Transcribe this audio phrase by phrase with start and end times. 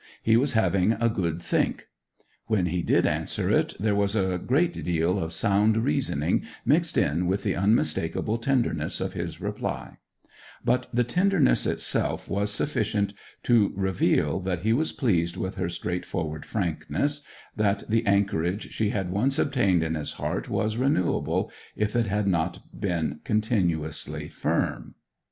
[0.23, 1.85] He was having 'a good think.'
[2.47, 7.27] When he did answer it, there was a great deal of sound reasoning mixed in
[7.27, 9.99] with the unmistakable tenderness of his reply;
[10.65, 16.47] but the tenderness itself was sufficient to reveal that he was pleased with her straightforward
[16.47, 17.21] frankness;
[17.55, 22.25] that the anchorage she had once obtained in his heart was renewable, if it had
[22.27, 24.95] not been continuously firm.